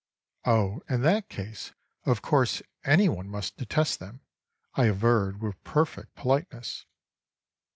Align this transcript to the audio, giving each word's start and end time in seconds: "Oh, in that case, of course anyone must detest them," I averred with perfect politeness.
"Oh, 0.45 0.81
in 0.89 1.03
that 1.03 1.29
case, 1.29 1.73
of 2.07 2.23
course 2.23 2.63
anyone 2.83 3.29
must 3.29 3.57
detest 3.57 3.99
them," 3.99 4.21
I 4.73 4.85
averred 4.85 5.39
with 5.43 5.63
perfect 5.63 6.15
politeness. 6.15 6.87